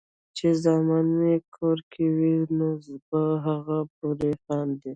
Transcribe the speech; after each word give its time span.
چې 0.37 0.47
زامن 0.63 1.05
مې 1.19 1.35
کور 1.55 1.77
وي 2.15 2.35
نو 2.57 2.69
پۀ 3.07 3.21
هغې 3.45 3.79
پورې 3.95 4.31
خاندي 4.43 4.89
ـ 4.89 4.89